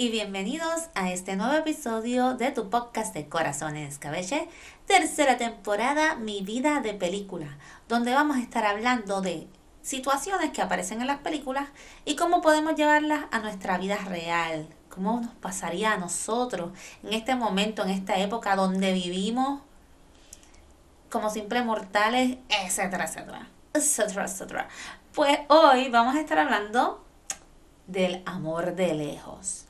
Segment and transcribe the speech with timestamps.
[0.00, 4.48] y bienvenidos a este nuevo episodio de tu podcast de Corazones Cabelle,
[4.86, 9.46] tercera temporada Mi vida de película, donde vamos a estar hablando de
[9.82, 11.68] situaciones que aparecen en las películas
[12.06, 16.70] y cómo podemos llevarlas a nuestra vida real, cómo nos pasaría a nosotros
[17.02, 19.60] en este momento, en esta época donde vivimos
[21.10, 24.68] como simples mortales, etcétera, etcétera, etcétera, etcétera.
[25.12, 27.04] Pues hoy vamos a estar hablando
[27.86, 29.66] del amor de lejos.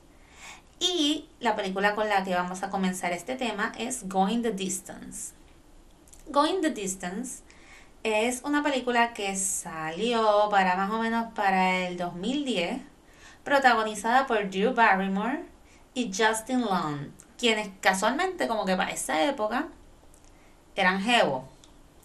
[0.83, 5.35] Y la película con la que vamos a comenzar este tema es Going the Distance.
[6.25, 7.43] Going the Distance
[8.01, 12.81] es una película que salió para más o menos para el 2010,
[13.43, 15.43] protagonizada por Drew Barrymore
[15.93, 19.67] y Justin Long, quienes casualmente como que para esa época
[20.75, 21.47] eran jevo,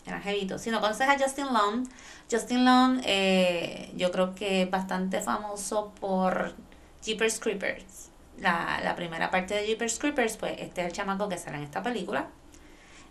[0.04, 0.60] eran jevitos.
[0.60, 1.88] Si no conoces a Justin Long,
[2.30, 6.54] Justin Long eh, yo creo que es bastante famoso por
[7.02, 8.10] Jeepers Creepers.
[8.38, 11.62] La, la primera parte de Jeepers Creepers, pues este es el chamaco que sale en
[11.64, 12.28] esta película.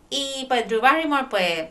[0.09, 1.68] Y pues Drew Barrymore, pues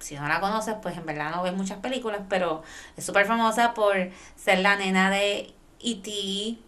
[0.00, 2.62] si no la conoces, pues en verdad no ves muchas películas, pero
[2.96, 3.94] es súper famosa por
[4.34, 6.58] ser la nena de E.T.,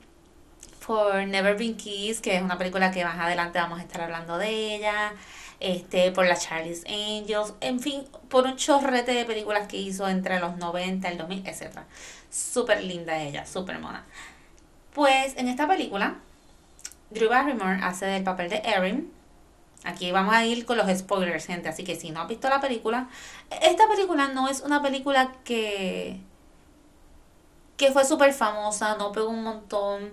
[0.86, 4.36] por Never Been Kissed, que es una película que más adelante vamos a estar hablando
[4.36, 5.12] de ella
[5.60, 10.40] este, por la Charlie's Angels, en fin, por un chorrete de películas que hizo entre
[10.40, 11.78] los 90, el 2000, etc.
[12.30, 14.04] Súper linda ella, súper mona.
[14.94, 16.16] Pues en esta película,
[17.10, 19.12] Drew Barrymore hace del papel de Erin.
[19.84, 22.60] Aquí vamos a ir con los spoilers, gente, así que si no has visto la
[22.60, 23.08] película,
[23.62, 26.20] esta película no es una película que
[27.76, 30.12] que fue súper famosa, no pegó un montón.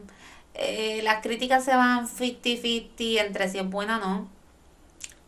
[0.55, 4.27] Eh, las críticas se van 50-50 entre si es buena o no.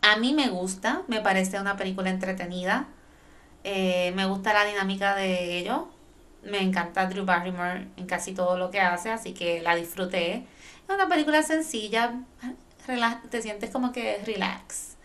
[0.02, 2.88] A mí me gusta, me parece una película entretenida.
[3.64, 5.82] Eh, me gusta la dinámica de ellos.
[6.42, 10.44] Me encanta Drew Barrymore en casi todo lo que hace, así que la disfruté.
[10.88, 12.14] Es una película sencilla,
[13.30, 14.96] te sientes como que relax.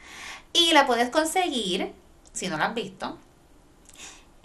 [0.54, 1.94] Y la puedes conseguir,
[2.34, 3.20] si no la has visto,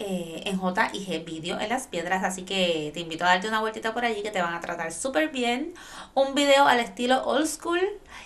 [0.05, 2.25] eh, en J y G Video en las piedras.
[2.25, 4.91] Así que te invito a darte una vueltita por allí que te van a tratar
[4.91, 5.73] súper bien.
[6.13, 7.79] Un video al estilo old school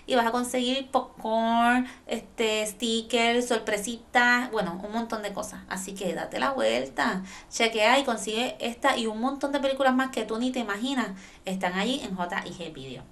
[0.08, 5.62] y vas a conseguir popcorn, este, stickers, sorpresitas, bueno, un montón de cosas.
[5.70, 7.22] Así que date la vuelta,
[7.52, 11.10] chequea y consigue esta y un montón de películas más que tú ni te imaginas
[11.46, 13.04] están allí en J y G Video.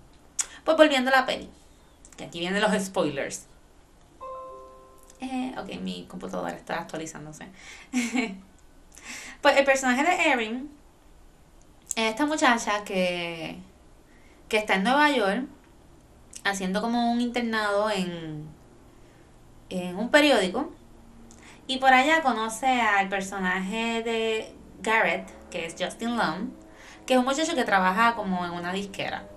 [0.64, 1.50] Pues volviendo a la peli,
[2.18, 3.46] que aquí vienen los spoilers.
[5.22, 7.48] Eh, ok, mi computadora está actualizándose.
[9.42, 10.72] Pues el personaje de Erin
[11.96, 13.58] es esta muchacha que,
[14.50, 15.46] que está en Nueva York
[16.44, 18.48] haciendo como un internado en,
[19.70, 20.72] en un periódico.
[21.68, 26.52] Y por allá conoce al personaje de Garrett, que es Justin Lum,
[27.06, 29.28] que es un muchacho que trabaja como en una disquera.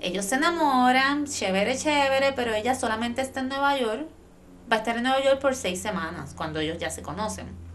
[0.00, 4.06] Ellos se enamoran, chévere, chévere, pero ella solamente está en Nueva York.
[4.70, 7.65] Va a estar en Nueva York por seis semanas, cuando ellos ya se conocen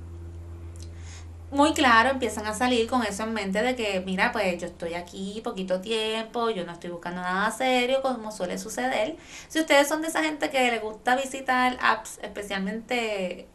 [1.52, 4.94] muy claro, empiezan a salir con eso en mente de que, mira, pues yo estoy
[4.94, 9.18] aquí poquito tiempo, yo no estoy buscando nada serio, como suele suceder.
[9.50, 13.48] Si ustedes son de esa gente que le gusta visitar apps, especialmente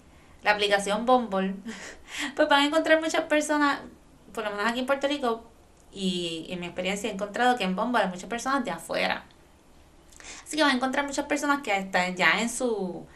[0.43, 1.55] la aplicación Bumble,
[2.37, 3.81] pues van a encontrar muchas personas,
[4.33, 5.45] por lo menos aquí en Puerto Rico,
[5.91, 9.25] y en mi experiencia he encontrado que en Bumble hay muchas personas de afuera.
[10.45, 13.07] Así que van a encontrar muchas personas que están ya en su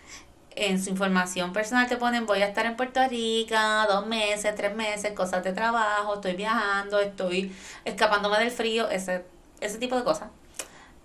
[0.57, 3.55] en su información personal te ponen voy a estar en Puerto Rico
[3.89, 9.25] dos meses, tres meses, cosas de trabajo, estoy viajando, estoy escapándome del frío, ese,
[9.61, 10.31] ese tipo de cosas.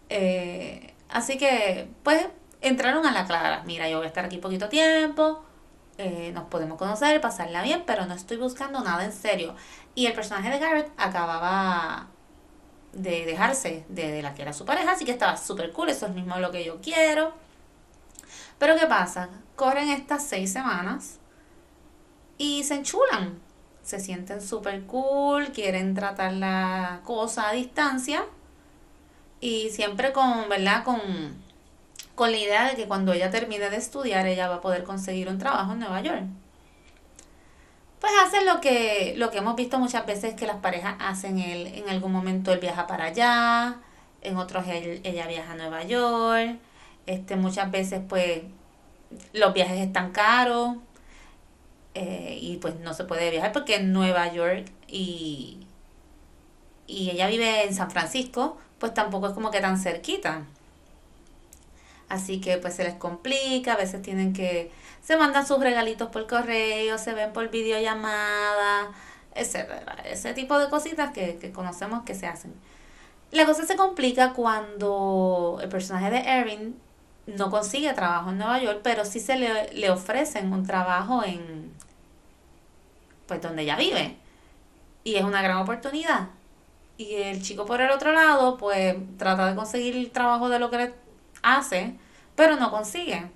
[0.10, 2.28] Eh, así que, pues,
[2.62, 3.64] entraron a la clara.
[3.66, 5.44] Mira, yo voy a estar aquí poquito tiempo,
[5.98, 9.56] eh, nos podemos conocer, pasarla bien, pero no estoy buscando nada en serio.
[9.96, 12.08] Y el personaje de Garrett acababa
[12.94, 16.06] de dejarse de, de la que era su pareja, así que estaba súper cool, eso
[16.08, 17.34] es mismo lo que yo quiero
[18.58, 19.30] pero ¿qué pasa?
[19.56, 21.20] Corren estas seis semanas
[22.38, 23.40] y se enchulan.
[23.84, 28.26] Se sienten súper cool, quieren tratar la cosa a distancia
[29.40, 30.84] y siempre con, ¿verdad?
[30.84, 31.00] Con,
[32.16, 35.30] con la idea de que cuando ella termine de estudiar ella va a poder conseguir
[35.30, 36.24] un trabajo en Nueva York.
[38.00, 41.40] Pues hacen lo que, lo que hemos visto muchas veces que las parejas hacen.
[41.40, 43.78] Él, en algún momento él viaja para allá,
[44.22, 46.60] en otros ella viaja a Nueva York
[47.06, 48.42] este, muchas veces pues
[49.34, 50.78] los viajes están caros
[51.94, 55.66] eh, y pues no se puede viajar porque en Nueva York y,
[56.88, 60.44] y ella vive en San Francisco, pues tampoco es como que tan cerquita.
[62.10, 64.72] Así que pues se les complica, a veces tienen que,
[65.02, 68.92] se mandan sus regalitos por correo, se ven por videollamada,
[69.34, 72.54] etcétera, ese tipo de cositas que, que conocemos que se hacen.
[73.32, 76.85] La cosa se complica cuando el personaje de Erin
[77.28, 81.74] no consigue trabajo en Nueva York, pero sí se le, le ofrecen un trabajo en,
[83.28, 84.18] pues donde ella vive.
[85.04, 86.30] Y es una gran oportunidad.
[86.98, 90.70] Y el chico por el otro lado, pues trata de conseguir el trabajo de lo
[90.70, 90.94] que
[91.42, 91.96] hace,
[92.36, 93.30] pero no consigue.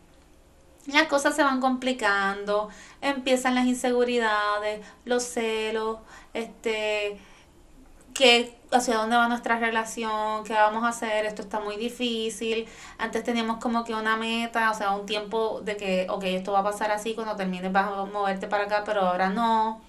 [0.88, 2.70] Las cosas se van complicando,
[3.02, 6.00] empiezan las inseguridades, los celos,
[6.34, 7.20] este,
[8.20, 12.68] que hacia dónde va nuestra relación, qué vamos a hacer, esto está muy difícil.
[12.98, 16.60] Antes teníamos como que una meta, o sea, un tiempo de que, ok, esto va
[16.60, 19.82] a pasar así, cuando termines vas a moverte para acá, pero ahora no.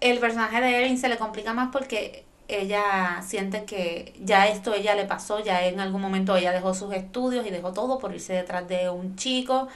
[0.00, 4.94] El personaje de Erin se le complica más porque ella siente que ya esto ella
[4.94, 8.34] le pasó, ya en algún momento ella dejó sus estudios y dejó todo por irse
[8.34, 9.66] detrás de un chico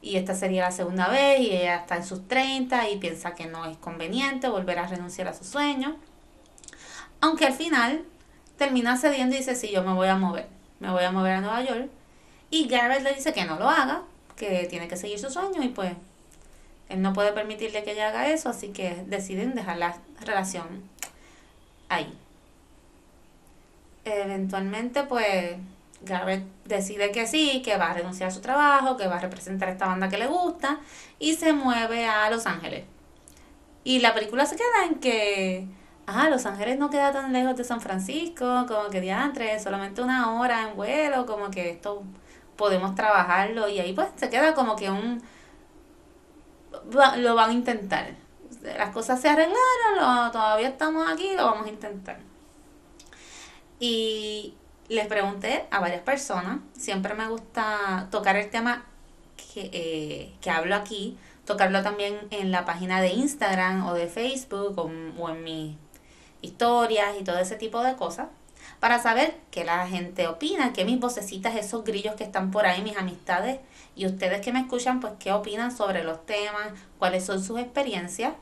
[0.00, 3.46] y esta sería la segunda vez y ella está en sus 30 y piensa que
[3.46, 5.96] no es conveniente volver a renunciar a su sueño.
[7.22, 8.04] Aunque al final
[8.58, 10.48] termina cediendo y dice, sí, yo me voy a mover,
[10.80, 11.88] me voy a mover a Nueva York.
[12.50, 14.02] Y Garrett le dice que no lo haga,
[14.36, 15.92] que tiene que seguir su sueño y pues
[16.88, 20.82] él no puede permitirle que ella haga eso, así que deciden dejar la relación
[21.88, 22.12] ahí.
[24.04, 25.56] Eventualmente pues
[26.00, 29.68] Garrett decide que sí, que va a renunciar a su trabajo, que va a representar
[29.68, 30.80] esta banda que le gusta
[31.20, 32.82] y se mueve a Los Ángeles.
[33.84, 35.68] Y la película se queda en que
[36.12, 40.38] ah, Los Ángeles no queda tan lejos de San Francisco, como que diantre, solamente una
[40.38, 42.02] hora en vuelo, como que esto
[42.56, 45.22] podemos trabajarlo y ahí pues se queda como que un
[47.16, 48.14] lo van a intentar.
[48.62, 52.18] Las cosas se arreglaron, todavía estamos aquí, lo vamos a intentar.
[53.80, 54.54] Y
[54.88, 58.84] les pregunté a varias personas, siempre me gusta tocar el tema
[59.36, 64.78] que, eh, que hablo aquí, tocarlo también en la página de Instagram o de Facebook
[64.78, 65.78] o, o en mi
[66.42, 68.28] historias y todo ese tipo de cosas,
[68.80, 72.82] para saber qué la gente opina, qué mis vocecitas, esos grillos que están por ahí,
[72.82, 73.60] mis amistades
[73.94, 78.34] y ustedes que me escuchan, pues qué opinan sobre los temas, cuáles son sus experiencias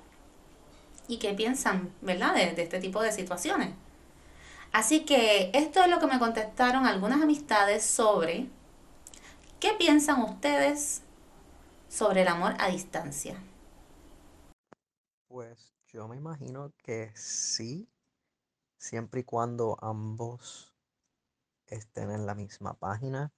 [1.09, 3.71] y qué piensan, ¿verdad?, de, de este tipo de situaciones.
[4.73, 8.47] Así que esto es lo que me contestaron algunas amistades sobre
[9.59, 11.03] qué piensan ustedes
[11.89, 13.37] sobre el amor a distancia.
[15.29, 17.89] Pues yo me imagino que sí,
[18.77, 20.75] siempre y cuando ambos
[21.67, 23.33] estén en la misma página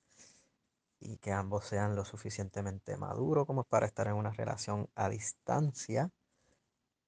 [1.00, 6.10] y que ambos sean lo suficientemente maduros como para estar en una relación a distancia,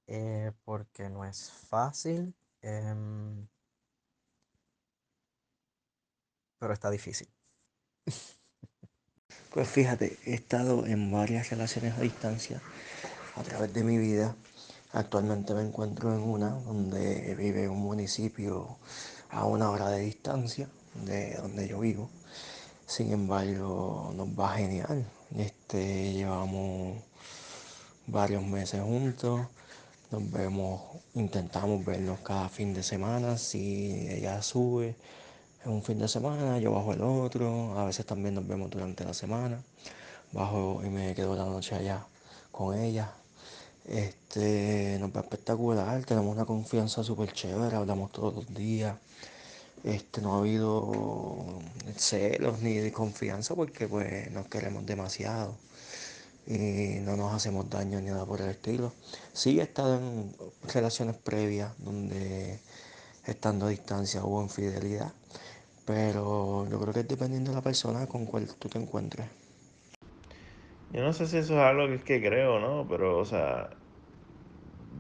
[0.07, 3.47] eh, porque no es fácil, em,
[6.59, 7.29] pero está difícil.
[9.53, 12.61] Pues fíjate, he estado en varias relaciones a distancia
[13.37, 14.35] a través de mi vida
[14.95, 18.79] Actualmente me encuentro en una donde vive un municipio
[19.29, 20.69] a una hora de distancia
[21.05, 22.09] de donde yo vivo.
[22.87, 25.05] Sin embargo, nos va genial.
[25.37, 27.03] Este, llevamos
[28.07, 29.41] varios meses juntos.
[30.13, 30.83] Nos vemos,
[31.15, 33.37] intentamos vernos cada fin de semana.
[33.37, 34.95] Si ella sube
[35.65, 37.77] en un fin de semana, yo bajo el otro.
[37.81, 39.61] A veces también nos vemos durante la semana.
[40.31, 42.07] Bajo y me quedo la noche allá
[42.53, 43.13] con ella.
[43.87, 48.97] Este, nos va espectacular, tenemos una confianza súper chévere, hablamos todos los días.
[49.85, 51.61] Este, no ha habido
[51.97, 55.57] celos ni desconfianza porque pues nos queremos demasiado
[56.47, 58.93] y no nos hacemos daño ni nada por el estilo.
[59.33, 60.35] Sí he estado en
[60.73, 62.59] relaciones previas donde
[63.27, 65.13] estando a distancia hubo infidelidad,
[65.85, 69.44] pero yo creo que es dependiendo de la persona con cual tú te encuentres.
[70.95, 72.87] Yo no sé si eso es algo que es que creo, ¿no?
[72.89, 73.71] Pero, o sea,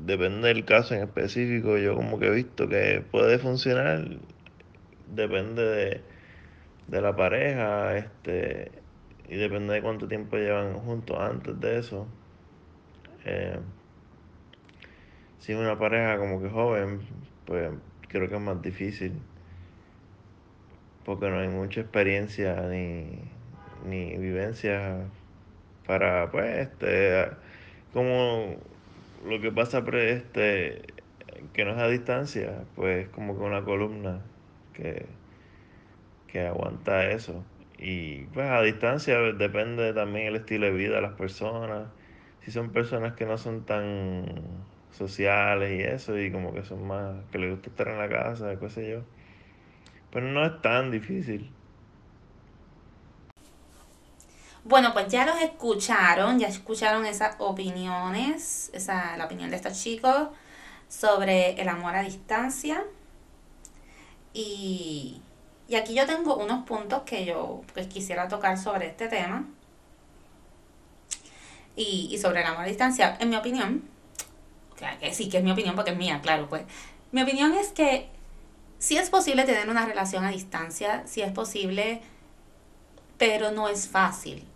[0.04, 1.78] depende del caso en específico.
[1.78, 4.04] Yo como que he visto que puede funcionar.
[5.14, 6.00] Depende de,
[6.88, 8.72] de la pareja, este,
[9.28, 12.08] y depende de cuánto tiempo llevan juntos antes de eso.
[13.24, 13.60] Eh,
[15.38, 17.02] si una pareja como que joven,
[17.46, 17.70] pues
[18.08, 19.12] creo que es más difícil.
[21.04, 23.30] Porque no hay mucha experiencia ni,
[23.86, 25.04] ni vivencia
[25.86, 27.28] para pues este
[27.92, 28.56] como
[29.26, 30.82] lo que pasa este
[31.52, 34.20] que no es a distancia pues como que una columna
[34.74, 35.06] que
[36.34, 37.44] que aguanta eso.
[37.78, 41.88] Y pues a distancia depende también el estilo de vida de las personas.
[42.40, 44.26] Si son personas que no son tan
[44.90, 48.58] sociales y eso y como que son más que les gusta estar en la casa
[48.60, 49.00] qué sé yo
[50.12, 51.53] pero no es tan difícil
[54.64, 60.28] Bueno, pues ya los escucharon, ya escucharon esas opiniones, la opinión de estos chicos
[60.88, 62.82] sobre el amor a distancia.
[64.32, 65.20] Y,
[65.68, 69.46] y aquí yo tengo unos puntos que yo pues, quisiera tocar sobre este tema.
[71.76, 73.86] Y, y sobre el amor a distancia, en mi opinión,
[74.76, 76.62] claro que sí que es mi opinión porque es mía, claro, pues.
[77.12, 78.08] Mi opinión es que
[78.78, 82.00] sí es posible tener una relación a distancia, sí es posible,
[83.18, 84.46] pero no es fácil.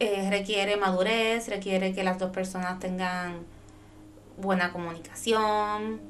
[0.00, 3.44] Eh, requiere madurez, requiere que las dos personas tengan
[4.36, 6.00] buena comunicación,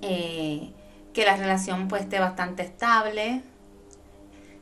[0.00, 0.72] eh,
[1.12, 3.42] que la relación pues esté bastante estable.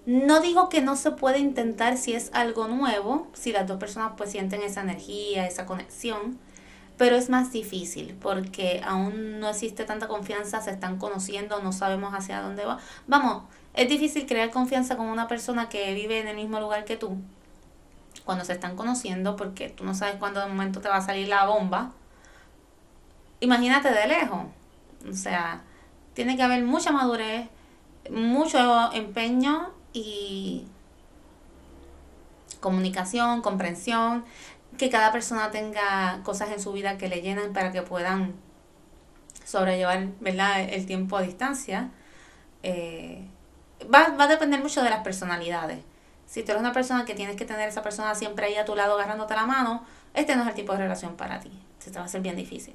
[0.06, 4.12] No digo que no se puede intentar si es algo nuevo, si las dos personas
[4.16, 6.38] pues sienten esa energía, esa conexión,
[6.96, 12.14] pero es más difícil porque aún no existe tanta confianza, se están conociendo, no sabemos
[12.14, 12.78] hacia dónde va.
[13.06, 16.96] Vamos, es difícil crear confianza con una persona que vive en el mismo lugar que
[16.96, 17.18] tú
[18.24, 21.28] cuando se están conociendo porque tú no sabes cuándo de momento te va a salir
[21.28, 21.92] la bomba.
[23.40, 24.46] Imagínate de lejos.
[25.08, 25.62] O sea,
[26.14, 27.48] tiene que haber mucha madurez,
[28.10, 30.66] mucho empeño y
[32.60, 34.24] comunicación, comprensión,
[34.76, 38.34] que cada persona tenga cosas en su vida que le llenan para que puedan
[39.44, 40.60] sobrellevar ¿verdad?
[40.60, 41.90] el tiempo a distancia.
[42.62, 43.26] Eh,
[43.92, 45.78] va, va a depender mucho de las personalidades.
[46.30, 48.76] Si tú eres una persona que tienes que tener esa persona siempre ahí a tu
[48.76, 49.82] lado agarrándote la mano,
[50.14, 51.50] este no es el tipo de relación para ti.
[51.80, 52.74] Se te va a hacer bien difícil.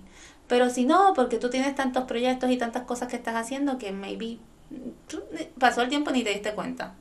[0.50, 3.94] Pero si no, porque tú tienes tantos proyectos y tantas cosas que estás haciendo que
[3.94, 4.40] maybe
[5.58, 6.96] pasó el tiempo y ni te diste cuenta.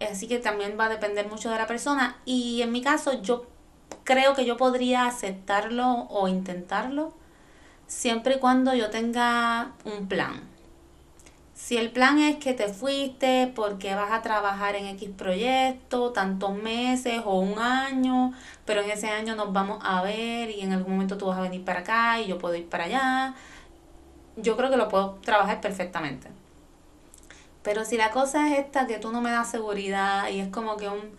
[0.00, 2.16] Así que también va a depender mucho de la persona.
[2.24, 3.46] Y en mi caso, yo
[4.02, 7.14] creo que yo podría aceptarlo o intentarlo
[7.86, 10.55] siempre y cuando yo tenga un plan.
[11.56, 16.54] Si el plan es que te fuiste porque vas a trabajar en X proyecto, tantos
[16.54, 18.34] meses o un año,
[18.66, 21.40] pero en ese año nos vamos a ver y en algún momento tú vas a
[21.40, 23.34] venir para acá y yo puedo ir para allá,
[24.36, 26.28] yo creo que lo puedo trabajar perfectamente.
[27.62, 30.76] Pero si la cosa es esta que tú no me das seguridad y es como
[30.76, 31.16] que un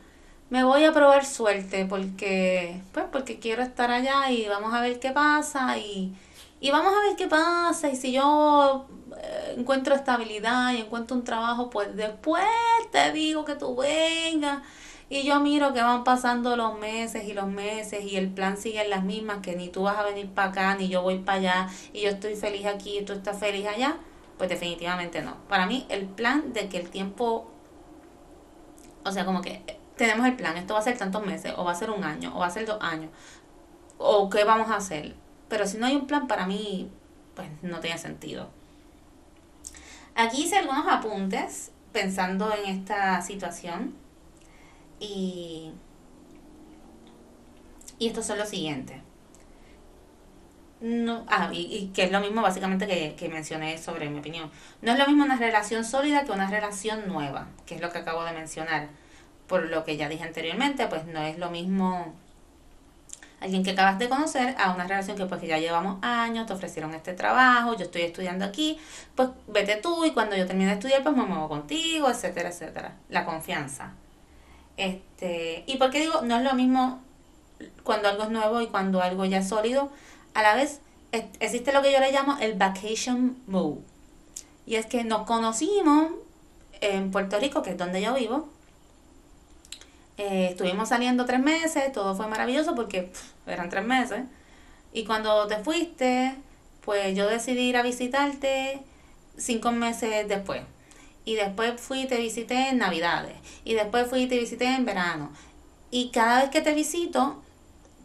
[0.50, 5.00] me voy a probar suerte porque pues porque quiero estar allá y vamos a ver
[5.00, 6.16] qué pasa y
[6.60, 8.88] y vamos a ver qué pasa y si yo
[9.18, 12.44] eh, encuentro estabilidad y encuentro un trabajo, pues después
[12.92, 14.64] te digo que tú vengas.
[15.10, 18.82] Y yo miro que van pasando los meses y los meses y el plan sigue
[18.84, 21.38] en las mismas, que ni tú vas a venir para acá, ni yo voy para
[21.38, 23.96] allá, y yo estoy feliz aquí y tú estás feliz allá,
[24.38, 25.38] pues definitivamente no.
[25.48, 27.50] Para mí el plan de que el tiempo,
[29.06, 31.72] o sea, como que tenemos el plan, esto va a ser tantos meses, o va
[31.72, 33.10] a ser un año, o va a ser dos años,
[33.98, 35.16] o qué vamos a hacer
[35.50, 36.90] pero si no hay un plan, para mí,
[37.36, 38.50] pues no tiene sentido.
[40.16, 43.94] Aquí hice algunos apuntes pensando en esta situación.
[45.00, 45.72] Y,
[48.00, 48.98] y estos son los siguientes.
[50.80, 54.52] No, ah, y, que es lo mismo básicamente que, que mencioné sobre mi opinión.
[54.82, 58.00] No es lo mismo una relación sólida que una relación nueva, que es lo que
[58.00, 58.90] acabo de mencionar.
[59.48, 62.14] Por lo que ya dije anteriormente, pues no es lo mismo
[63.40, 66.54] alguien que acabas de conocer a una relación que pues que ya llevamos años, te
[66.54, 68.80] ofrecieron este trabajo, yo estoy estudiando aquí,
[69.16, 72.96] pues vete tú y cuando yo termine de estudiar pues me muevo contigo, etcétera, etcétera.
[73.10, 73.94] La confianza.
[74.78, 77.02] Este, y porque digo, no es lo mismo
[77.84, 79.92] cuando algo es nuevo y cuando algo ya es sólido,
[80.34, 80.82] a la vez
[81.40, 83.82] existe lo que yo le llamo el vacation move.
[84.66, 86.12] Y es que nos conocimos
[86.82, 88.50] en Puerto Rico, que es donde yo vivo,
[90.18, 93.12] eh, estuvimos saliendo tres meses, todo fue maravilloso porque
[93.46, 94.24] eran tres meses.
[94.92, 96.36] Y cuando te fuiste,
[96.84, 98.82] pues yo decidí ir a visitarte
[99.38, 100.62] cinco meses después.
[101.26, 103.36] Y después fui y te visité en Navidades.
[103.64, 105.30] Y después fui y te visité en verano.
[105.92, 107.42] Y cada vez que te visito,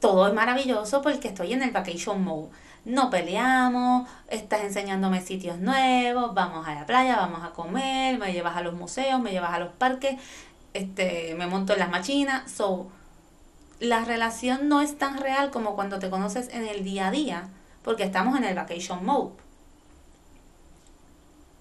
[0.00, 2.48] todo es maravilloso porque estoy en el vacation mode.
[2.84, 8.56] No peleamos, estás enseñándome sitios nuevos, vamos a la playa, vamos a comer, me llevas
[8.56, 10.16] a los museos, me llevas a los parques
[10.74, 12.50] este, me monto en las machinas.
[12.50, 12.90] So,
[13.80, 17.48] la relación no es tan real como cuando te conoces en el día a día,
[17.82, 19.32] porque estamos en el vacation mode.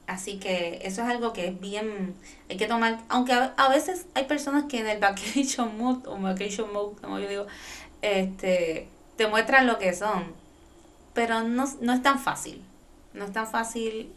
[0.07, 2.15] Así que eso es algo que es bien,
[2.49, 6.71] hay que tomar, aunque a, veces hay personas que en el vacation mode o vacation
[6.73, 7.47] mode, como yo digo,
[8.01, 10.33] este, te muestran lo que son,
[11.13, 12.61] pero no, no es tan fácil,
[13.13, 14.13] no es tan fácil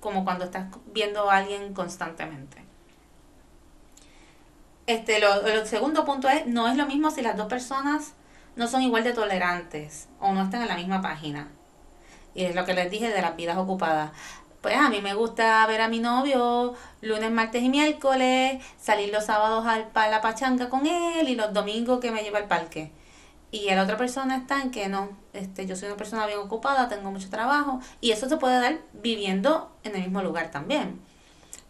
[0.00, 2.65] como cuando estás viendo a alguien constantemente.
[4.86, 8.14] Este, lo, el segundo punto es, no es lo mismo si las dos personas
[8.54, 11.48] no son igual de tolerantes o no están en la misma página.
[12.34, 14.12] Y es lo que les dije de las vidas ocupadas.
[14.60, 19.24] Pues a mí me gusta ver a mi novio lunes, martes y miércoles, salir los
[19.26, 22.92] sábados al, a la pachanga con él y los domingos que me lleva al parque.
[23.50, 26.88] y la otra persona está en que no, este, yo soy una persona bien ocupada,
[26.88, 31.00] tengo mucho trabajo y eso se puede dar viviendo en el mismo lugar también.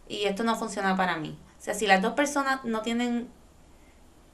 [0.07, 1.37] Y esto no funciona para mí.
[1.67, 3.27] Sea, si las dos personas no tienen,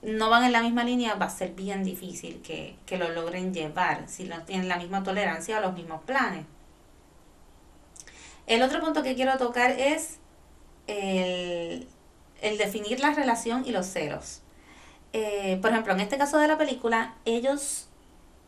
[0.03, 3.55] no van en la misma línea, va a ser bien difícil que, que lo logren
[3.55, 6.45] llevar, si no tienen la misma tolerancia o los mismos planes.
[8.45, 10.19] El otro punto que quiero tocar es
[10.85, 11.87] el,
[12.39, 14.43] el definir la relación y los celos.
[15.13, 17.87] Eh, por ejemplo, en este caso de la película, ellos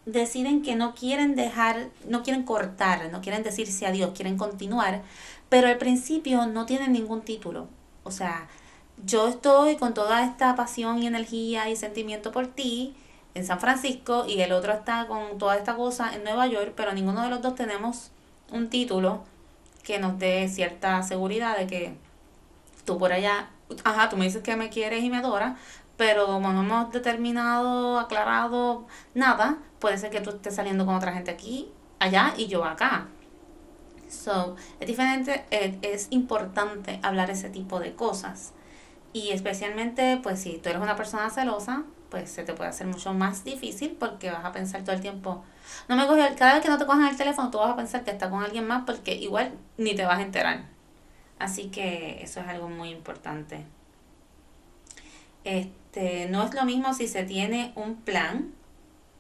[0.06, 5.02] deciden que no quieren dejar, no quieren cortar, no quieren decirse adiós, quieren continuar,
[5.50, 7.68] pero al principio no tienen ningún título.
[8.04, 8.48] O sea,
[9.04, 12.96] yo estoy con toda esta pasión y energía y sentimiento por ti
[13.34, 16.94] en San Francisco y el otro está con toda esta cosa en Nueva York, pero
[16.94, 18.12] ninguno de los dos tenemos
[18.52, 19.24] un título
[19.84, 21.98] que nos dé cierta seguridad de que
[22.86, 23.50] tú por allá,
[23.84, 25.58] ajá, tú me dices que me quieres y me adoras,
[25.98, 31.14] pero como no hemos determinado, aclarado nada, puede ser que tú estés saliendo con otra
[31.14, 33.08] gente aquí, allá y yo acá.
[34.10, 38.54] So, es diferente, es, es importante hablar ese tipo de cosas.
[39.16, 43.14] Y especialmente, pues si tú eres una persona celosa, pues se te puede hacer mucho
[43.14, 45.42] más difícil porque vas a pensar todo el tiempo,
[45.88, 48.04] no me cogió, cada vez que no te cojan el teléfono, tú vas a pensar
[48.04, 50.66] que está con alguien más porque igual ni te vas a enterar.
[51.40, 53.64] Así que eso es algo muy importante.
[55.46, 58.52] Este, no es lo mismo si se tiene un plan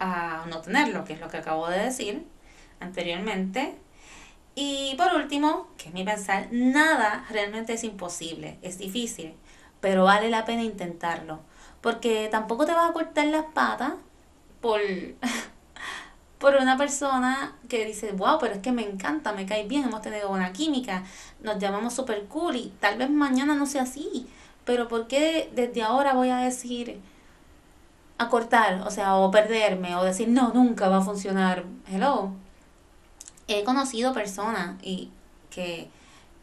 [0.01, 2.25] a no tenerlo, que es lo que acabo de decir
[2.81, 3.75] anteriormente.
[4.55, 9.35] Y por último, que es mi pensar, nada realmente es imposible, es difícil,
[9.85, 11.41] pero vale la pena intentarlo.
[11.79, 13.93] Porque tampoco te vas a cortar las patas
[14.59, 14.81] por,
[16.39, 20.01] por una persona que dice, wow, pero es que me encanta, me cae bien, hemos
[20.01, 21.03] tenido buena química,
[21.39, 24.27] nos llamamos super cool y tal vez mañana no sea así.
[24.63, 26.99] Pero ¿por qué desde ahora voy a decir
[28.17, 31.63] a cortar, o sea, o perderme, o decir, no, nunca va a funcionar?
[31.87, 32.31] Hello.
[33.47, 35.11] He conocido personas y
[35.51, 35.89] que,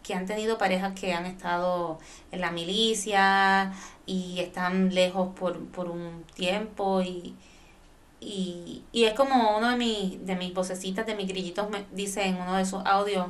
[0.02, 1.98] que han tenido parejas que han estado
[2.30, 3.72] en la milicia
[4.06, 7.36] y están lejos por, por un tiempo y,
[8.20, 12.24] y, y es como uno de mis, de mis vocecitas, de mis grillitos me dice
[12.24, 13.26] en uno de sus audios,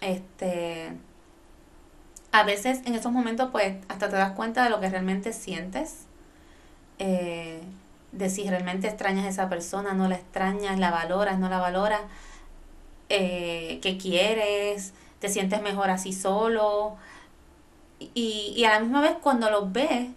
[0.00, 0.92] este
[2.34, 6.06] a veces en esos momentos pues hasta te das cuenta de lo que realmente sientes,
[6.98, 7.60] eh,
[8.10, 12.00] de si realmente extrañas a esa persona, no la extrañas, la valoras, no la valoras,
[13.08, 16.96] eh, qué quieres, te sientes mejor así solo.
[17.98, 20.08] Y, y a la misma vez cuando los ves,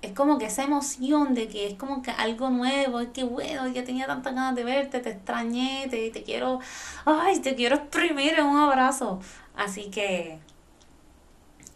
[0.00, 3.68] es como que esa emoción de que es como que algo nuevo, es que bueno,
[3.68, 6.60] ya tenía tantas ganas de verte, te extrañé, te, quiero,
[7.04, 9.20] ay, te quiero exprimir en un abrazo.
[9.54, 10.38] Así que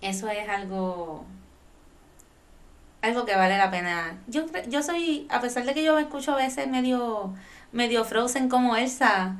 [0.00, 1.24] eso es algo
[3.02, 4.18] algo que vale la pena.
[4.28, 7.34] Yo yo soy, a pesar de que yo me escucho a veces medio
[7.72, 9.36] medio frozen como Elsa,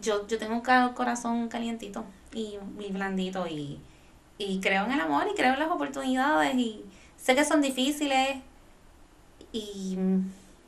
[0.00, 0.62] yo, yo tengo un
[0.94, 3.80] corazón calientito y, y blandito y,
[4.38, 6.84] y creo en el amor y creo en las oportunidades y
[7.16, 8.38] sé que son difíciles
[9.52, 9.98] y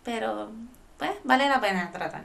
[0.05, 0.51] pero
[0.99, 2.25] pues vale la pena tratar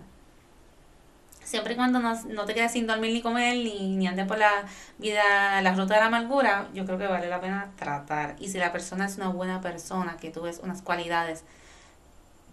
[1.49, 4.38] siempre y cuando no, no te quedes sin dormir ni comer, ni, ni andes por
[4.38, 4.65] la
[4.99, 8.36] vida, la ruta de la amargura, yo creo que vale la pena tratar.
[8.39, 11.43] Y si la persona es una buena persona, que tú ves unas cualidades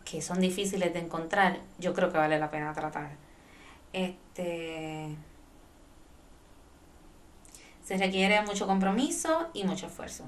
[0.07, 3.11] que son difíciles de encontrar, yo creo que vale la pena tratar.
[3.93, 5.15] Este
[7.87, 10.25] se requiere mucho compromiso y mucho esfuerzo.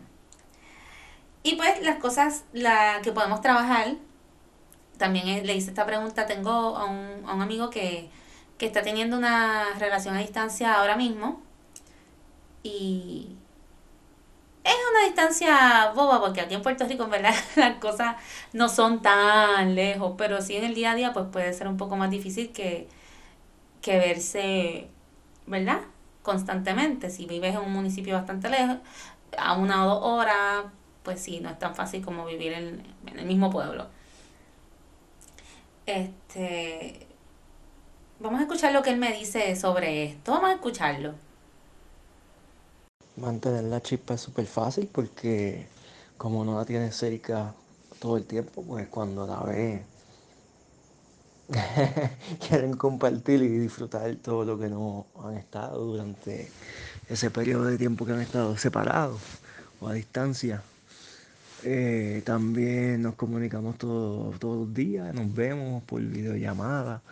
[1.42, 3.96] Y pues las cosas la que podemos trabajar,
[4.96, 8.10] también le hice esta pregunta, tengo a un, a un amigo que
[8.58, 11.40] que está teniendo una relación a distancia ahora mismo.
[12.62, 13.28] Y
[14.64, 18.16] es una distancia boba porque aquí en Puerto Rico en verdad las cosas
[18.52, 21.76] no son tan lejos, pero sí en el día a día pues puede ser un
[21.76, 22.88] poco más difícil que,
[23.80, 24.88] que verse,
[25.46, 25.80] ¿verdad?
[26.28, 27.08] Constantemente.
[27.08, 28.76] Si vives en un municipio bastante lejos,
[29.38, 30.66] a una o dos horas,
[31.02, 32.82] pues sí, no es tan fácil como vivir en,
[33.16, 33.86] el mismo pueblo.
[35.86, 37.06] Este,
[38.20, 40.32] Vamos a escuchar lo que él me dice sobre esto.
[40.32, 41.14] Vamos a escucharlo.
[43.16, 45.66] Mantener la chispa es súper fácil porque
[46.18, 47.54] como no la tienes cerca
[48.00, 49.80] todo el tiempo, pues cuando la ves
[52.48, 56.50] quieren compartir y disfrutar todo lo que no han estado durante
[57.08, 59.20] ese periodo de tiempo que han estado separados
[59.80, 60.62] o a distancia.
[61.64, 67.02] Eh, también nos comunicamos todos los días, nos vemos por videollamada.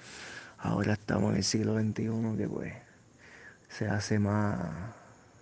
[0.59, 2.75] Ahora estamos en el siglo XXI que pues
[3.69, 4.59] se hace más,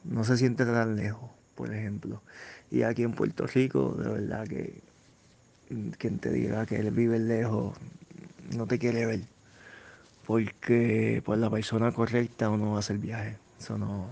[0.04, 2.22] no se siente tan lejos, por ejemplo.
[2.70, 4.82] Y aquí en Puerto Rico, de verdad que
[5.98, 7.76] quien te diga que él vive lejos,
[8.52, 9.20] no te quiere ver.
[10.26, 13.36] Porque por la persona correcta uno va a hacer viaje.
[13.60, 14.06] Eso no.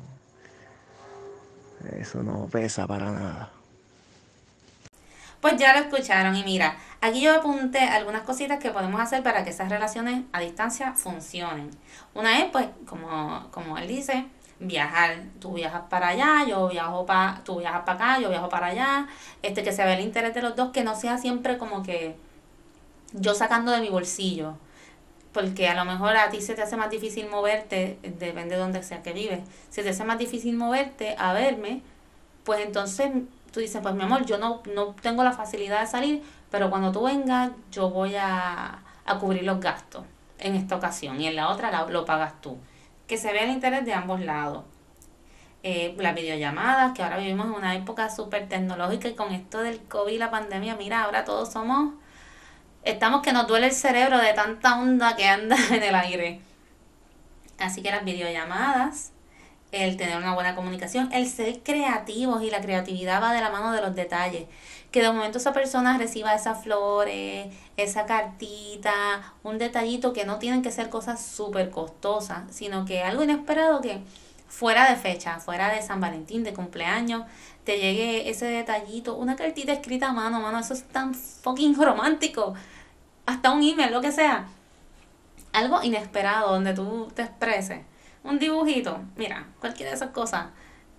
[1.98, 3.50] Eso no pesa para nada.
[5.40, 9.42] Pues ya lo escucharon y mira, aquí yo apunté algunas cositas que podemos hacer para
[9.42, 11.70] que esas relaciones a distancia funcionen.
[12.14, 14.26] Una es, pues, como, como él dice,
[14.60, 15.24] viajar.
[15.40, 19.08] Tú viajas para allá, yo viajo para, tú viajas para acá, yo viajo para allá.
[19.42, 22.16] Este, que se vea el interés de los dos, que no sea siempre como que
[23.12, 24.54] yo sacando de mi bolsillo.
[25.32, 28.82] Porque a lo mejor a ti se te hace más difícil moverte, depende de donde
[28.82, 29.40] sea que vives.
[29.70, 31.82] Si te hace más difícil moverte a verme,
[32.44, 33.10] pues entonces
[33.50, 36.92] tú dices, pues mi amor, yo no, no tengo la facilidad de salir, pero cuando
[36.92, 40.04] tú vengas yo voy a, a cubrir los gastos
[40.38, 42.58] en esta ocasión y en la otra lo pagas tú.
[43.06, 44.64] Que se vea el interés de ambos lados.
[45.64, 49.80] Eh, las videollamadas, que ahora vivimos en una época súper tecnológica y con esto del
[49.80, 51.94] COVID, la pandemia, mira, ahora todos somos,
[52.84, 56.40] estamos que nos duele el cerebro de tanta onda que anda en el aire.
[57.58, 59.12] Así que las videollamadas
[59.72, 63.72] el tener una buena comunicación, el ser creativos y la creatividad va de la mano
[63.72, 64.46] de los detalles.
[64.90, 67.46] Que de momento esa persona reciba esas flores,
[67.78, 73.24] esa cartita, un detallito que no tienen que ser cosas súper costosas, sino que algo
[73.24, 74.00] inesperado que
[74.46, 77.22] fuera de fecha, fuera de San Valentín, de cumpleaños,
[77.64, 82.52] te llegue ese detallito, una cartita escrita a mano, mano, eso es tan fucking romántico.
[83.32, 84.46] Hasta un email, lo que sea.
[85.52, 87.80] Algo inesperado donde tú te expreses
[88.24, 90.46] un dibujito, mira, cualquiera de esas cosas,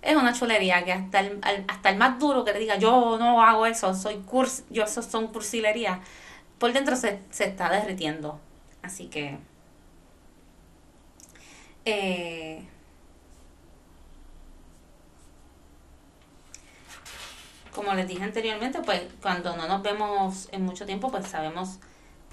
[0.02, 3.42] es una chulería que hasta el, hasta el más duro que te diga, yo no
[3.42, 6.00] hago eso, soy curs, yo eso son cursilería,
[6.58, 8.40] por dentro se, está derritiendo.
[8.82, 9.38] Así que...
[11.86, 12.66] Eh,
[17.74, 21.78] como les dije anteriormente, pues cuando no nos vemos en mucho tiempo, pues sabemos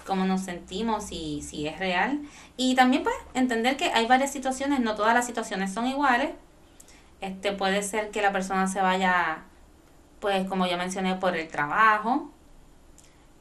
[0.06, 2.22] cómo nos sentimos y si es real.
[2.58, 6.32] Y también pues entender que hay varias situaciones, no todas las situaciones son iguales.
[7.22, 9.44] Este puede ser que la persona se vaya,
[10.20, 12.32] pues como ya mencioné, por el trabajo,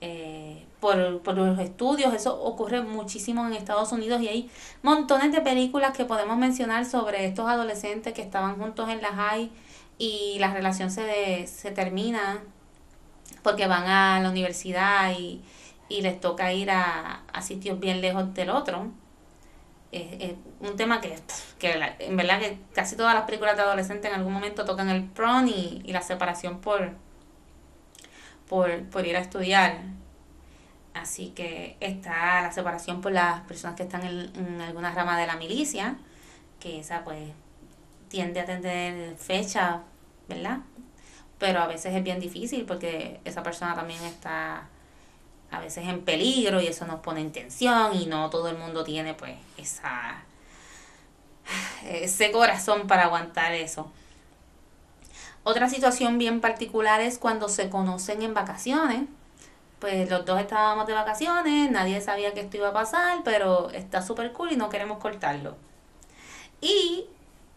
[0.01, 4.51] eh, por, por los estudios, eso ocurre muchísimo en Estados Unidos y hay
[4.83, 9.51] montones de películas que podemos mencionar sobre estos adolescentes que estaban juntos en la high
[9.99, 12.42] y la relación se, se termina
[13.42, 15.42] porque van a la universidad y,
[15.90, 18.90] y les toca ir a, sitios bien lejos del otro.
[19.92, 21.18] Es, un tema que,
[21.59, 25.05] que en verdad que casi todas las películas de adolescentes en algún momento tocan el
[25.05, 26.92] prom y, la separación por,
[28.48, 29.79] por, ir a estudiar.
[30.94, 35.26] Así que está la separación por las personas que están en, en alguna rama de
[35.26, 35.96] la milicia,
[36.61, 37.33] que esa pues
[38.09, 39.83] tiende a tener fecha,
[40.29, 40.59] ¿verdad?
[41.38, 44.68] Pero a veces es bien difícil porque esa persona también está
[45.51, 48.85] a veces en peligro y eso nos pone en tensión y no todo el mundo
[48.85, 50.25] tiene pues esa
[51.85, 53.91] ese corazón para aguantar eso.
[55.43, 59.05] Otra situación bien particular es cuando se conocen en vacaciones.
[59.79, 64.03] Pues los dos estábamos de vacaciones, nadie sabía que esto iba a pasar, pero está
[64.03, 65.57] súper cool y no queremos cortarlo.
[66.61, 67.07] Y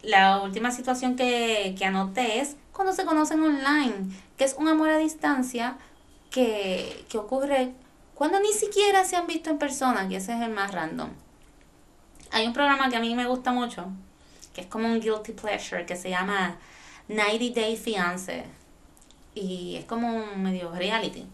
[0.02, 4.90] la última situación que, que anoté es cuando se conocen online, que es un amor
[4.90, 5.76] a distancia
[6.30, 7.74] que, que ocurre
[8.24, 11.10] cuando ni siquiera se han visto en persona, que ese es el más random.
[12.32, 13.88] Hay un programa que a mí me gusta mucho,
[14.54, 16.56] que es como un guilty pleasure, que se llama
[17.10, 18.46] 90 Day Fiance.
[19.36, 21.28] Y es como un medio reality.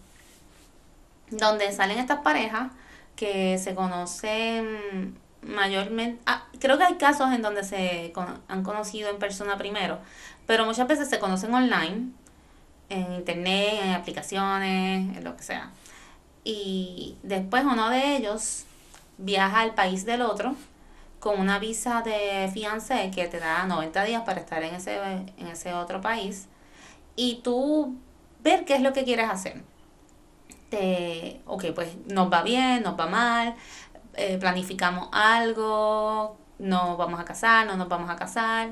[1.30, 2.71] Donde salen estas parejas
[3.15, 6.19] que se conocen mayormente.
[6.25, 8.12] Ah, creo que hay casos en donde se
[8.47, 9.99] han conocido en persona primero,
[10.47, 12.10] pero muchas veces se conocen online,
[12.89, 15.69] en internet, en aplicaciones, en lo que sea
[16.43, 18.65] y después uno de ellos
[19.17, 20.56] viaja al país del otro
[21.19, 24.97] con una visa de fiancé que te da 90 días para estar en ese,
[25.38, 26.47] en ese otro país
[27.15, 27.97] y tú
[28.41, 29.62] ver qué es lo que quieres hacer.
[30.69, 33.56] Te, ok, pues nos va bien, nos va mal,
[34.15, 38.69] eh, planificamos algo, nos vamos a casar, no nos vamos a casar.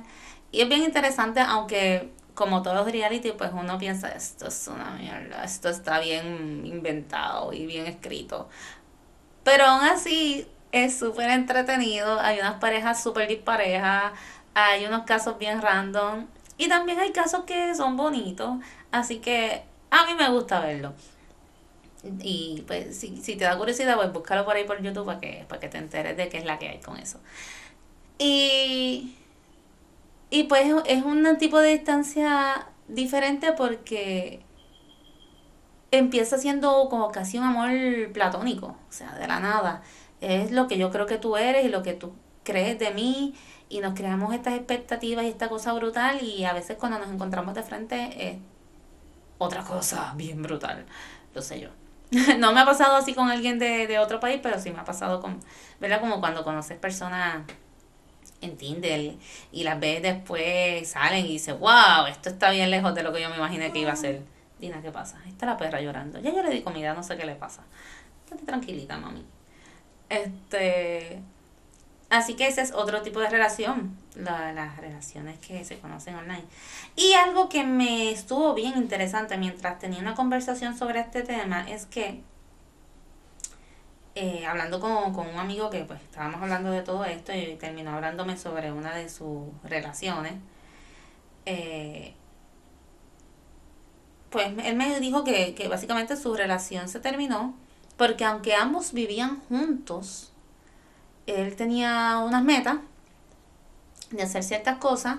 [0.51, 4.91] Y es bien interesante, aunque como todos los reality, pues uno piensa, esto es una
[4.91, 8.47] mierda, esto está bien inventado y bien escrito.
[9.43, 14.11] Pero aún así es súper entretenido, hay unas parejas súper disparejas,
[14.53, 16.27] hay unos casos bien random
[16.59, 18.59] y también hay casos que son bonitos,
[18.91, 20.93] así que a mí me gusta verlo.
[22.21, 25.45] Y pues si, si te da curiosidad, pues búscalo por ahí por YouTube para que,
[25.49, 27.19] para que te enteres de qué es la que hay con eso.
[28.19, 29.15] Y
[30.29, 34.41] y pues es un tipo de distancia diferente porque
[35.91, 37.69] empieza siendo como casi un amor
[38.13, 39.83] platónico, o sea, de la nada.
[40.19, 42.13] Es lo que yo creo que tú eres y lo que tú
[42.43, 43.35] crees de mí
[43.69, 47.53] y nos creamos estas expectativas y esta cosa brutal y a veces cuando nos encontramos
[47.53, 48.37] de frente es
[49.37, 50.85] otra cosa bien brutal,
[51.33, 51.69] lo sé yo.
[52.39, 54.85] no me ha pasado así con alguien de, de otro país, pero sí me ha
[54.85, 55.39] pasado con,
[55.79, 55.99] ¿verdad?
[55.99, 57.43] Como cuando conoces personas
[58.41, 59.15] en Tinder
[59.51, 63.21] y las ves después, salen y dices, wow, esto está bien lejos de lo que
[63.21, 64.21] yo me imaginé que iba a ser.
[64.59, 65.19] Dina, ¿qué pasa?
[65.23, 66.19] Ahí está la perra llorando.
[66.19, 67.63] Ya yo le di comida, no sé qué le pasa.
[68.25, 69.23] Estate tranquilita, mami.
[70.09, 71.21] Este.
[72.09, 76.45] Así que ese es otro tipo de relación, las relaciones que se conocen online.
[76.95, 81.85] Y algo que me estuvo bien interesante mientras tenía una conversación sobre este tema es
[81.85, 82.21] que,
[84.19, 87.91] eh, hablando con, con un amigo que pues estábamos hablando de todo esto y terminó
[87.91, 90.33] hablándome sobre una de sus relaciones,
[91.45, 92.15] eh,
[94.31, 97.55] pues él me dijo que, que básicamente su relación se terminó
[97.95, 100.31] porque aunque ambos vivían juntos,
[101.27, 102.77] él tenía unas metas
[104.09, 105.17] de hacer ciertas cosas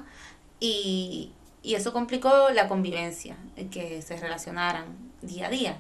[0.58, 1.30] y,
[1.62, 3.36] y eso complicó la convivencia,
[3.70, 4.86] que se relacionaran
[5.22, 5.78] día a día.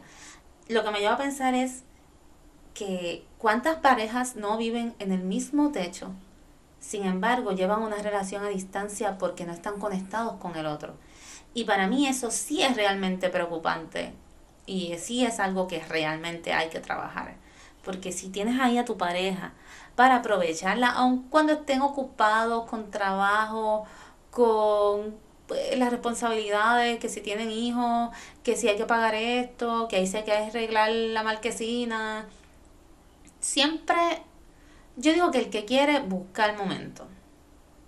[0.68, 1.82] Lo que me lleva a pensar es
[2.78, 6.12] que cuántas parejas no viven en el mismo techo,
[6.78, 10.94] sin embargo llevan una relación a distancia porque no están conectados con el otro.
[11.54, 14.12] Y para mí eso sí es realmente preocupante
[14.64, 17.34] y sí es algo que realmente hay que trabajar.
[17.82, 19.54] Porque si tienes ahí a tu pareja
[19.96, 23.86] para aprovecharla, aun cuando estén ocupados con trabajo,
[24.30, 25.16] con
[25.48, 28.10] pues, las responsabilidades, que si tienen hijos,
[28.44, 32.28] que si hay que pagar esto, que ahí se hay que arreglar la marquesina.
[33.40, 33.96] Siempre,
[34.96, 37.06] yo digo que el que quiere busca el momento.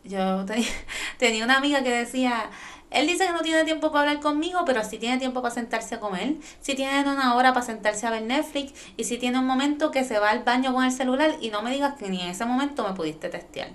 [0.04, 0.44] Yo
[1.18, 2.50] tenía una amiga que decía,
[2.90, 5.94] él dice que no tiene tiempo para hablar conmigo, pero sí tiene tiempo para sentarse
[5.94, 9.46] a comer, sí tiene una hora para sentarse a ver Netflix y sí tiene un
[9.46, 12.20] momento que se va al baño con el celular y no me digas que ni
[12.20, 13.70] en ese momento me pudiste testear.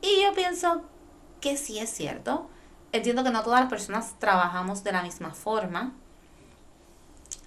[0.00, 0.82] Y yo pienso
[1.40, 2.48] que sí es cierto.
[2.92, 5.92] Entiendo que no todas las personas trabajamos de la misma forma.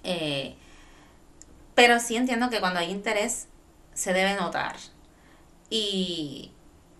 [0.04, 0.56] Eh,
[1.74, 3.48] pero sí entiendo que cuando hay interés
[3.94, 4.76] se debe notar.
[5.70, 6.52] Y,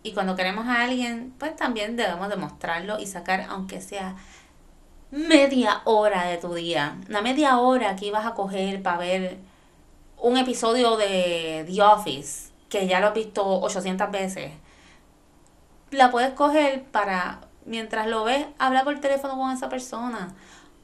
[0.02, 4.16] y cuando queremos a alguien, pues también debemos demostrarlo y sacar, aunque sea
[5.10, 6.96] media hora de tu día.
[7.08, 9.38] Una media hora que ibas a coger para ver
[10.18, 14.52] un episodio de The Office, que ya lo has visto 800 veces.
[15.90, 20.34] La puedes coger para, mientras lo ves, hablar por teléfono con esa persona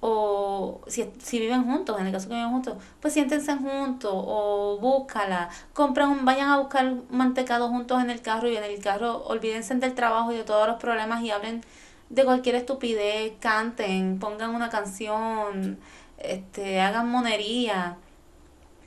[0.01, 4.79] o si, si, viven juntos, en el caso que viven juntos, pues siéntense juntos o
[4.81, 9.75] búscala, compren, vayan a buscar mantecado juntos en el carro y en el carro olvídense
[9.75, 11.63] del trabajo y de todos los problemas y hablen
[12.11, 15.79] de cualquier estupidez, canten, pongan una canción,
[16.19, 17.97] este, hagan monería.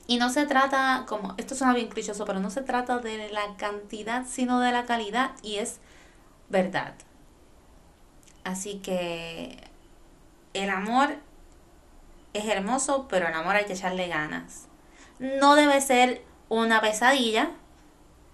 [0.08, 3.56] Y no se trata, como, esto suena bien clichoso, pero no se trata de la
[3.58, 5.80] cantidad, sino de la calidad y es
[6.50, 6.96] verdad.
[8.44, 9.71] Así que
[10.54, 11.16] el amor
[12.34, 14.68] es hermoso, pero el amor hay que echarle ganas.
[15.20, 17.52] No debe ser una pesadilla,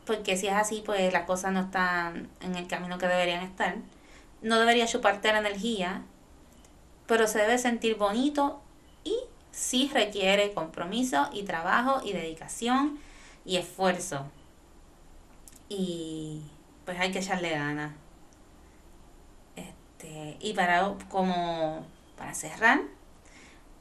[0.06, 3.76] porque si es así, pues las cosas no están en el camino que deberían estar.
[4.42, 6.04] No debería chuparte la energía,
[7.08, 8.62] pero se debe sentir bonito
[9.04, 9.16] y
[9.52, 13.00] sí requiere compromiso y trabajo y dedicación
[13.46, 14.26] y esfuerzo.
[15.70, 16.42] Y
[16.86, 17.92] pues hay que echarle ganas.
[19.56, 21.86] Este, y para como
[22.18, 22.82] para cerrar,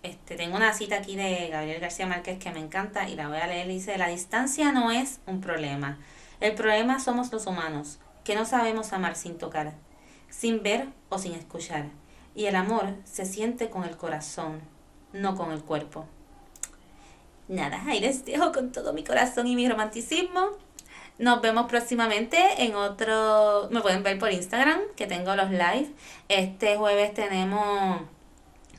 [0.03, 3.39] este, tengo una cita aquí de Gabriel García Márquez que me encanta y la voy
[3.39, 3.67] a leer.
[3.67, 5.99] Dice, la distancia no es un problema.
[6.39, 9.73] El problema somos los humanos, que no sabemos amar sin tocar,
[10.29, 11.87] sin ver o sin escuchar.
[12.37, 14.61] Y el amor se siente con el corazón,
[15.13, 16.07] no con el cuerpo.
[17.49, 20.51] Nada, ahí les dejo con todo mi corazón y mi romanticismo.
[21.19, 23.69] Nos vemos próximamente en otro...
[23.73, 25.91] Me pueden ver por Instagram, que tengo los live.
[26.29, 28.03] Este jueves tenemos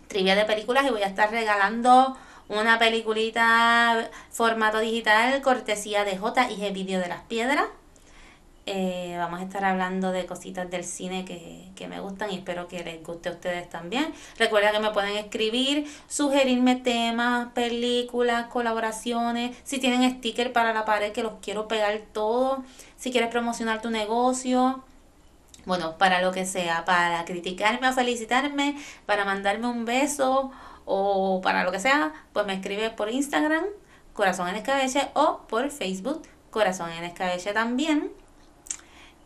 [0.07, 2.17] trivia de películas y voy a estar regalando
[2.49, 7.65] una peliculita formato digital cortesía de J y Video de las Piedras.
[8.69, 12.67] Eh, vamos a estar hablando de cositas del cine que, que, me gustan y espero
[12.67, 14.13] que les guste a ustedes también.
[14.37, 19.55] Recuerda que me pueden escribir, sugerirme temas, películas, colaboraciones.
[19.63, 22.59] Si tienen sticker para la pared que los quiero pegar todos.
[22.97, 24.83] Si quieres promocionar tu negocio
[25.67, 30.49] bueno, para lo que sea, para criticarme o felicitarme, para mandarme un beso
[30.85, 33.65] o para lo que sea, pues me escribe por Instagram,
[34.13, 38.13] Corazón en Escabeche, o por Facebook, Corazón en Escabeche también.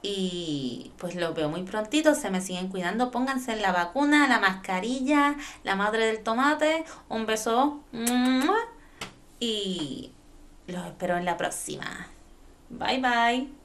[0.02, 5.36] Y pues los veo muy prontito, se me siguen cuidando, pónganse la vacuna, la mascarilla,
[5.64, 7.82] la madre del tomate, un beso
[9.40, 10.12] y
[10.66, 12.08] los espero en la próxima.
[12.72, 13.61] Bye bye.